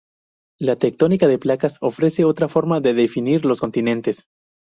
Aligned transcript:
La 0.59 0.75
tectónica 0.77 1.27
de 1.27 1.37
placas 1.37 1.77
ofrece 1.79 2.25
otra 2.25 2.47
forma 2.47 2.79
de 2.81 2.95
definir 2.95 3.45
los 3.45 3.59
continentes. 3.59 4.25